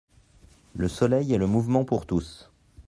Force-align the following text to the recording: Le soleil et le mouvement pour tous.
Le 0.73 0.87
soleil 0.87 1.31
et 1.31 1.37
le 1.37 1.45
mouvement 1.45 1.85
pour 1.85 2.07
tous. 2.07 2.49